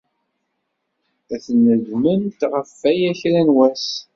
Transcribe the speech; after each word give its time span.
Ad 1.33 1.39
tnedmemt 1.45 2.39
ɣef 2.53 2.69
waya 2.81 3.11
kra 3.19 3.41
n 3.47 3.49
wass. 3.57 3.87